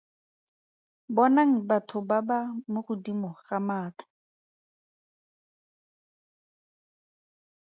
[1.15, 2.39] Bonang batho ba ba
[2.71, 4.05] mo godimo ga matlo.